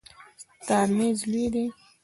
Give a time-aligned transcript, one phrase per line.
[0.63, 1.65] ستا میز لوی دی.